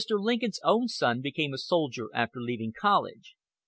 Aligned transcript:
Lincoln's 0.09 0.59
own 0.63 0.87
son 0.87 1.21
became 1.21 1.53
a 1.53 1.59
soldier 1.59 2.09
after 2.15 2.41
leaving 2.41 2.73
college. 2.75 3.35